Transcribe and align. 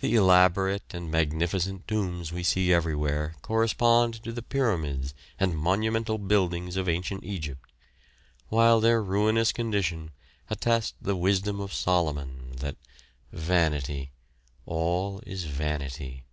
The 0.00 0.14
elaborate 0.14 0.94
and 0.94 1.10
magnificent 1.10 1.86
tombs 1.86 2.32
we 2.32 2.42
see 2.42 2.72
everywhere 2.72 3.34
correspond 3.42 4.14
to 4.24 4.32
the 4.32 4.40
pyramids 4.40 5.12
and 5.38 5.54
monumental 5.54 6.16
buildings 6.16 6.78
of 6.78 6.88
ancient 6.88 7.22
Egypt; 7.24 7.70
while 8.48 8.80
their 8.80 9.02
ruinous 9.02 9.52
condition 9.52 10.12
attest 10.48 10.94
the 11.02 11.14
wisdom 11.14 11.60
of 11.60 11.74
Solomon, 11.74 12.52
that 12.56 12.78
"Vanity 13.32 13.34
of 13.34 13.42
vanity, 13.44 14.12
all 14.64 15.20
is 15.26 15.44
vanity." 15.44 16.24